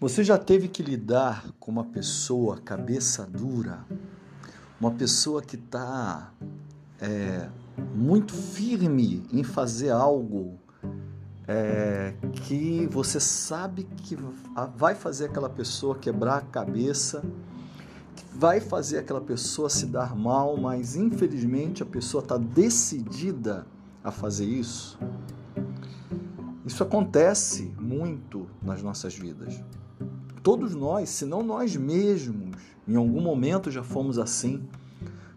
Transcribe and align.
Você 0.00 0.22
já 0.22 0.38
teve 0.38 0.68
que 0.68 0.80
lidar 0.80 1.50
com 1.58 1.72
uma 1.72 1.82
pessoa 1.82 2.58
cabeça 2.58 3.26
dura, 3.26 3.84
uma 4.80 4.92
pessoa 4.92 5.42
que 5.42 5.56
está 5.56 6.32
é, 7.00 7.48
muito 7.96 8.32
firme 8.32 9.26
em 9.32 9.42
fazer 9.42 9.90
algo 9.90 10.56
é, 11.48 12.14
que 12.44 12.86
você 12.86 13.18
sabe 13.18 13.88
que 14.04 14.16
vai 14.76 14.94
fazer 14.94 15.24
aquela 15.24 15.50
pessoa 15.50 15.98
quebrar 15.98 16.36
a 16.36 16.42
cabeça, 16.42 17.24
que 18.14 18.24
vai 18.38 18.60
fazer 18.60 18.98
aquela 18.98 19.20
pessoa 19.20 19.68
se 19.68 19.86
dar 19.86 20.14
mal, 20.14 20.56
mas 20.56 20.94
infelizmente 20.94 21.82
a 21.82 21.86
pessoa 21.86 22.22
está 22.22 22.38
decidida 22.38 23.66
a 24.04 24.12
fazer 24.12 24.46
isso? 24.46 24.96
Isso 26.64 26.84
acontece 26.84 27.74
muito 27.80 28.48
nas 28.62 28.80
nossas 28.80 29.16
vidas. 29.16 29.60
Todos 30.42 30.74
nós, 30.74 31.08
se 31.08 31.24
não 31.24 31.42
nós 31.42 31.76
mesmos, 31.76 32.56
em 32.86 32.96
algum 32.96 33.20
momento 33.20 33.70
já 33.70 33.82
fomos 33.82 34.18
assim, 34.18 34.62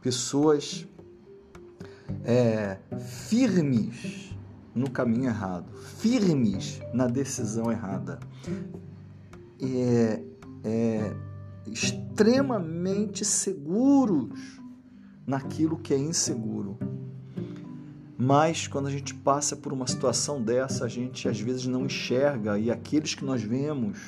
pessoas 0.00 0.86
é, 2.24 2.78
firmes 3.28 4.34
no 4.74 4.90
caminho 4.90 5.26
errado, 5.26 5.72
firmes 5.98 6.80
na 6.92 7.06
decisão 7.06 7.70
errada, 7.70 8.18
é, 9.60 10.22
é, 10.64 11.16
extremamente 11.66 13.24
seguros 13.24 14.60
naquilo 15.26 15.78
que 15.78 15.94
é 15.94 15.98
inseguro. 15.98 16.78
Mas 18.18 18.66
quando 18.66 18.86
a 18.86 18.90
gente 18.90 19.14
passa 19.14 19.54
por 19.56 19.72
uma 19.72 19.86
situação 19.86 20.40
dessa, 20.40 20.84
a 20.84 20.88
gente 20.88 21.28
às 21.28 21.38
vezes 21.38 21.66
não 21.66 21.84
enxerga 21.84 22.58
e 22.58 22.70
aqueles 22.70 23.14
que 23.14 23.24
nós 23.24 23.42
vemos 23.42 23.98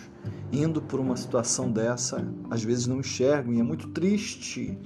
indo 0.52 0.80
por 0.80 1.00
uma 1.00 1.16
situação 1.16 1.70
dessa, 1.70 2.26
às 2.50 2.62
vezes 2.62 2.86
não 2.86 3.00
enxergam 3.00 3.52
e 3.54 3.60
é 3.60 3.62
muito 3.62 3.88
triste. 3.88 4.78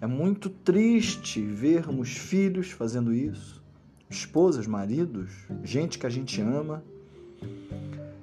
É 0.00 0.06
muito 0.06 0.50
triste 0.50 1.40
vermos 1.40 2.16
filhos 2.16 2.70
fazendo 2.70 3.14
isso, 3.14 3.62
esposas, 4.10 4.66
maridos, 4.66 5.30
gente 5.62 5.98
que 5.98 6.06
a 6.06 6.10
gente 6.10 6.40
ama. 6.40 6.82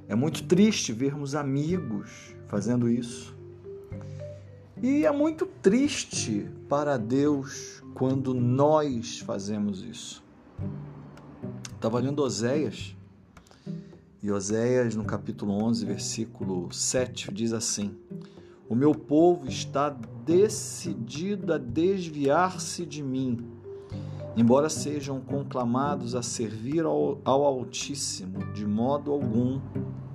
É 0.07 0.15
muito 0.15 0.43
triste 0.43 0.91
vermos 0.91 1.35
amigos 1.35 2.35
fazendo 2.47 2.89
isso. 2.89 3.37
E 4.81 5.05
é 5.05 5.11
muito 5.11 5.45
triste 5.45 6.49
para 6.67 6.97
Deus 6.97 7.83
quando 7.93 8.33
nós 8.33 9.19
fazemos 9.19 9.83
isso. 9.83 10.23
Estava 11.75 11.99
lendo 11.99 12.21
Oséias, 12.21 12.95
e 14.29 14.31
Oséias, 14.31 14.95
no 14.95 15.03
capítulo 15.03 15.53
11, 15.53 15.85
versículo 15.85 16.71
7, 16.71 17.33
diz 17.33 17.51
assim: 17.51 17.95
O 18.69 18.75
meu 18.75 18.93
povo 18.93 19.47
está 19.47 19.89
decidido 20.23 21.51
a 21.51 21.57
desviar-se 21.57 22.85
de 22.85 23.01
mim, 23.01 23.39
embora 24.37 24.69
sejam 24.69 25.19
conclamados 25.19 26.13
a 26.13 26.21
servir 26.21 26.85
ao, 26.85 27.19
ao 27.25 27.43
Altíssimo, 27.43 28.53
de 28.53 28.67
modo 28.67 29.11
algum 29.11 29.59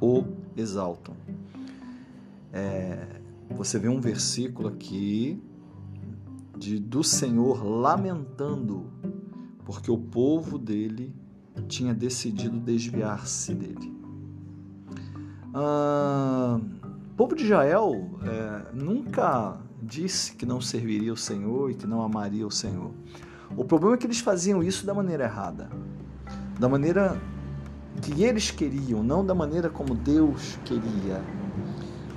o 0.00 0.22
exaltam. 0.56 1.16
É, 2.52 3.20
você 3.50 3.80
vê 3.80 3.88
um 3.88 4.00
versículo 4.00 4.68
aqui 4.68 5.42
de, 6.56 6.78
do 6.78 7.02
Senhor 7.02 7.64
lamentando, 7.64 8.92
porque 9.64 9.90
o 9.90 9.98
povo 9.98 10.56
dele 10.56 11.12
tinha 11.66 11.92
decidido 11.92 12.60
desviar-se 12.60 13.52
dele. 13.52 14.03
Ah, 15.56 16.58
o 17.12 17.16
povo 17.16 17.36
de 17.36 17.44
Israel 17.44 18.10
é, 18.24 18.74
nunca 18.74 19.56
disse 19.80 20.34
que 20.34 20.44
não 20.44 20.60
serviria 20.60 21.12
o 21.12 21.16
Senhor 21.16 21.70
e 21.70 21.74
que 21.74 21.86
não 21.86 22.02
amaria 22.02 22.44
o 22.44 22.50
Senhor. 22.50 22.90
O 23.56 23.64
problema 23.64 23.94
é 23.94 23.98
que 23.98 24.04
eles 24.04 24.18
faziam 24.18 24.64
isso 24.64 24.84
da 24.84 24.92
maneira 24.92 25.22
errada, 25.22 25.70
da 26.58 26.68
maneira 26.68 27.16
que 28.02 28.24
eles 28.24 28.50
queriam, 28.50 29.00
não 29.04 29.24
da 29.24 29.32
maneira 29.32 29.70
como 29.70 29.94
Deus 29.94 30.58
queria. 30.64 31.22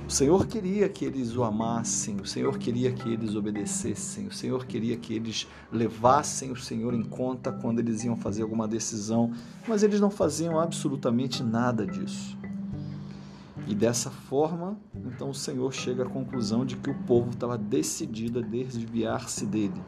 O 0.08 0.10
Senhor 0.10 0.44
queria 0.46 0.88
que 0.88 1.04
eles 1.04 1.36
o 1.36 1.44
amassem, 1.44 2.16
o 2.16 2.26
Senhor 2.26 2.58
queria 2.58 2.90
que 2.90 3.12
eles 3.12 3.36
obedecessem, 3.36 4.26
o 4.26 4.32
Senhor 4.32 4.66
queria 4.66 4.96
que 4.96 5.14
eles 5.14 5.46
levassem 5.70 6.50
o 6.50 6.56
Senhor 6.56 6.92
em 6.92 7.04
conta 7.04 7.52
quando 7.52 7.78
eles 7.78 8.02
iam 8.02 8.16
fazer 8.16 8.42
alguma 8.42 8.66
decisão, 8.66 9.30
mas 9.68 9.84
eles 9.84 10.00
não 10.00 10.10
faziam 10.10 10.58
absolutamente 10.58 11.44
nada 11.44 11.86
disso. 11.86 12.36
E 13.68 13.74
dessa 13.74 14.10
forma, 14.10 14.78
então 14.94 15.30
o 15.30 15.34
Senhor 15.34 15.72
chega 15.72 16.04
à 16.04 16.08
conclusão 16.08 16.64
de 16.64 16.76
que 16.76 16.90
o 16.90 16.94
povo 17.02 17.30
estava 17.30 17.58
decidido 17.58 18.38
a 18.38 18.42
desviar-se 18.42 19.44
dele. 19.44 19.80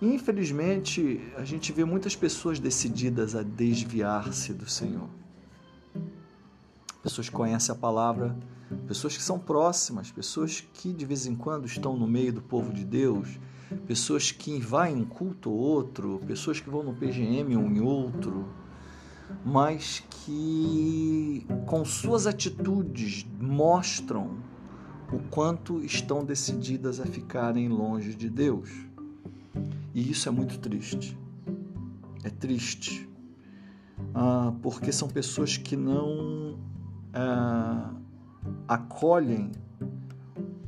Infelizmente, 0.00 1.20
a 1.36 1.44
gente 1.44 1.70
vê 1.70 1.84
muitas 1.84 2.16
pessoas 2.16 2.58
decididas 2.58 3.36
a 3.36 3.42
desviar-se 3.42 4.52
do 4.52 4.68
Senhor 4.68 5.08
pessoas 7.02 7.28
que 7.28 7.34
conhecem 7.34 7.74
a 7.74 7.78
palavra, 7.78 8.36
pessoas 8.86 9.16
que 9.16 9.22
são 9.22 9.38
próximas, 9.38 10.10
pessoas 10.10 10.60
que 10.72 10.92
de 10.92 11.04
vez 11.04 11.26
em 11.26 11.34
quando 11.34 11.66
estão 11.66 11.96
no 11.96 12.06
meio 12.06 12.32
do 12.32 12.40
povo 12.40 12.72
de 12.72 12.84
Deus, 12.84 13.40
pessoas 13.86 14.30
que 14.30 14.58
vão 14.60 14.86
em 14.86 14.96
um 14.96 15.04
culto 15.04 15.50
ou 15.50 15.58
outro, 15.58 16.20
pessoas 16.26 16.60
que 16.60 16.70
vão 16.70 16.82
no 16.82 16.94
PGM 16.94 17.56
um 17.56 17.70
em 17.72 17.80
outro, 17.80 18.46
mas 19.44 20.04
que 20.24 21.46
com 21.66 21.84
suas 21.84 22.26
atitudes 22.26 23.26
mostram 23.40 24.38
o 25.12 25.18
quanto 25.30 25.84
estão 25.84 26.24
decididas 26.24 27.00
a 27.00 27.06
ficarem 27.06 27.68
longe 27.68 28.14
de 28.14 28.30
Deus. 28.30 28.70
E 29.94 30.10
isso 30.10 30.28
é 30.28 30.32
muito 30.32 30.58
triste. 30.58 31.18
É 32.22 32.30
triste. 32.30 33.08
Ah, 34.14 34.52
porque 34.62 34.92
são 34.92 35.08
pessoas 35.08 35.56
que 35.56 35.76
não 35.76 36.58
ah, 37.12 37.92
acolhem 38.68 39.50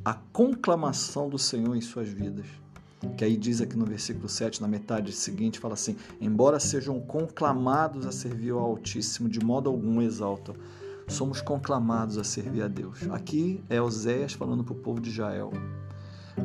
a 0.04 0.14
conclamação 0.14 1.28
do 1.28 1.38
Senhor 1.38 1.74
em 1.76 1.80
suas 1.80 2.08
vidas. 2.08 2.46
Que 3.16 3.24
aí 3.24 3.36
diz 3.36 3.60
aqui 3.60 3.76
no 3.76 3.84
versículo 3.84 4.28
7, 4.28 4.60
na 4.60 4.68
metade 4.68 5.12
seguinte, 5.12 5.58
fala 5.58 5.74
assim: 5.74 5.96
Embora 6.20 6.58
sejam 6.58 7.00
conclamados 7.00 8.06
a 8.06 8.12
servir 8.12 8.50
ao 8.50 8.60
Altíssimo, 8.60 9.28
de 9.28 9.40
modo 9.40 9.68
algum 9.68 10.00
exaltam. 10.00 10.54
Somos 11.06 11.40
conclamados 11.40 12.16
a 12.16 12.24
servir 12.24 12.62
a 12.62 12.68
Deus. 12.68 12.98
Aqui 13.10 13.62
é 13.68 13.80
Oséias 13.80 14.32
falando 14.32 14.64
para 14.64 14.72
o 14.72 14.78
povo 14.78 15.00
de 15.00 15.10
Israel. 15.10 15.52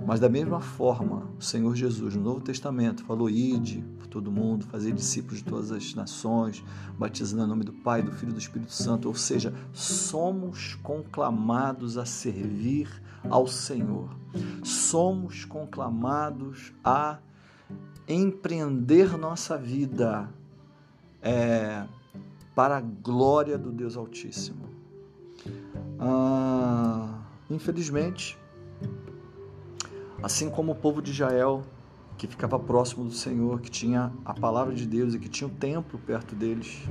Mas 0.05 0.19
da 0.19 0.29
mesma 0.29 0.59
forma, 0.59 1.27
o 1.37 1.41
Senhor 1.41 1.75
Jesus, 1.75 2.15
no 2.15 2.21
Novo 2.21 2.41
Testamento, 2.41 3.03
falou: 3.03 3.29
ide 3.29 3.83
por 3.97 4.07
todo 4.07 4.31
mundo, 4.31 4.65
fazer 4.65 4.91
discípulos 4.91 5.39
de 5.39 5.45
todas 5.45 5.71
as 5.71 5.93
nações, 5.95 6.63
batizando 6.97 7.43
em 7.43 7.47
nome 7.47 7.63
do 7.63 7.73
Pai, 7.73 8.01
do 8.01 8.11
Filho 8.11 8.31
e 8.31 8.33
do 8.33 8.39
Espírito 8.39 8.71
Santo. 8.71 9.07
Ou 9.07 9.15
seja, 9.15 9.53
somos 9.73 10.75
conclamados 10.83 11.97
a 11.97 12.05
servir 12.05 12.89
ao 13.29 13.47
Senhor. 13.47 14.09
Somos 14.63 15.43
conclamados 15.43 16.71
a 16.83 17.19
empreender 18.07 19.17
nossa 19.17 19.57
vida 19.57 20.29
é, 21.21 21.85
para 22.55 22.77
a 22.77 22.81
glória 22.81 23.57
do 23.57 23.71
Deus 23.71 23.95
Altíssimo. 23.95 24.69
Ah, 25.99 27.21
infelizmente, 27.49 28.37
Assim 30.21 30.49
como 30.49 30.73
o 30.73 30.75
povo 30.75 31.01
de 31.01 31.11
Israel, 31.11 31.63
que 32.17 32.27
ficava 32.27 32.59
próximo 32.59 33.05
do 33.05 33.13
Senhor, 33.13 33.61
que 33.61 33.71
tinha 33.71 34.11
a 34.25 34.33
palavra 34.33 34.73
de 34.73 34.85
Deus 34.85 35.13
e 35.13 35.19
que 35.19 35.29
tinha 35.29 35.47
o 35.47 35.51
templo 35.51 35.97
perto 35.97 36.35
deles, 36.35 36.83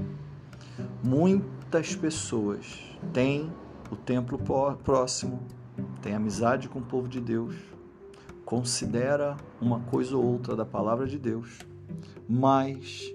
muitas 1.02 1.94
pessoas 1.94 2.80
têm 3.12 3.52
o 3.90 3.96
templo 3.96 4.38
próximo, 4.82 5.42
têm 6.00 6.14
amizade 6.14 6.68
com 6.68 6.78
o 6.78 6.82
povo 6.82 7.08
de 7.08 7.20
Deus, 7.20 7.54
considera 8.44 9.36
uma 9.60 9.80
coisa 9.80 10.16
ou 10.16 10.24
outra 10.24 10.56
da 10.56 10.64
palavra 10.64 11.06
de 11.06 11.18
Deus, 11.18 11.58
mas 12.26 13.14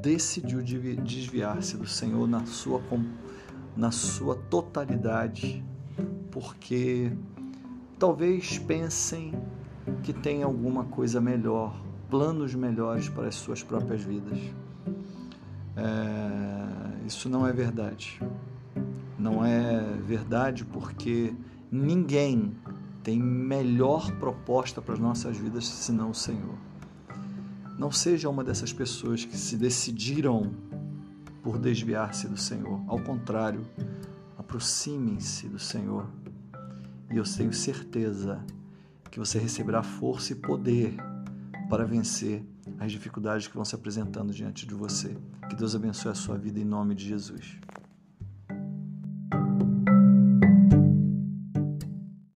decidiu 0.00 0.62
desviar-se 0.62 1.76
do 1.76 1.86
Senhor 1.86 2.26
na 2.26 2.46
sua, 2.46 2.80
na 3.76 3.90
sua 3.90 4.36
totalidade, 4.36 5.62
porque 6.30 7.12
talvez 8.00 8.58
pensem 8.58 9.34
que 10.02 10.10
tem 10.10 10.42
alguma 10.42 10.84
coisa 10.84 11.20
melhor, 11.20 11.78
planos 12.08 12.54
melhores 12.54 13.10
para 13.10 13.28
as 13.28 13.34
suas 13.34 13.62
próprias 13.62 14.02
vidas. 14.02 14.38
É, 15.76 17.06
isso 17.06 17.28
não 17.28 17.46
é 17.46 17.52
verdade. 17.52 18.18
Não 19.18 19.44
é 19.44 19.82
verdade 20.02 20.64
porque 20.64 21.34
ninguém 21.70 22.56
tem 23.02 23.20
melhor 23.20 24.10
proposta 24.12 24.80
para 24.80 24.94
as 24.94 25.00
nossas 25.00 25.36
vidas 25.36 25.68
senão 25.68 26.10
o 26.10 26.14
Senhor. 26.14 26.56
Não 27.78 27.92
seja 27.92 28.30
uma 28.30 28.42
dessas 28.42 28.72
pessoas 28.72 29.26
que 29.26 29.36
se 29.36 29.58
decidiram 29.58 30.50
por 31.42 31.58
desviar-se 31.58 32.28
do 32.28 32.36
Senhor. 32.38 32.80
Ao 32.88 32.98
contrário, 32.98 33.60
aproximem-se 34.38 35.48
do 35.48 35.58
Senhor 35.58 36.06
e 37.10 37.16
eu 37.16 37.24
tenho 37.24 37.52
certeza 37.52 38.44
que 39.10 39.18
você 39.18 39.38
receberá 39.38 39.82
força 39.82 40.32
e 40.32 40.36
poder 40.36 40.96
para 41.68 41.84
vencer 41.84 42.44
as 42.78 42.92
dificuldades 42.92 43.48
que 43.48 43.54
vão 43.54 43.64
se 43.64 43.74
apresentando 43.74 44.32
diante 44.32 44.66
de 44.66 44.74
você. 44.74 45.16
Que 45.48 45.56
Deus 45.56 45.74
abençoe 45.74 46.12
a 46.12 46.14
sua 46.14 46.38
vida 46.38 46.60
em 46.60 46.64
nome 46.64 46.94
de 46.94 47.06
Jesus. 47.06 47.58